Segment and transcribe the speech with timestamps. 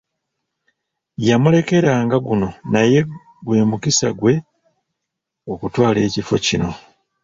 [1.27, 2.99] Yamulekera nga guno naye
[3.45, 4.33] gwe mukisa gwe
[5.51, 6.69] okutwala ekifo kino.